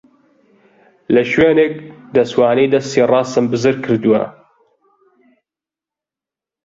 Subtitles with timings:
[1.13, 1.73] لە شوێنێک
[2.15, 4.23] دەستوانەی دەستی ڕاستم بزر کردووە.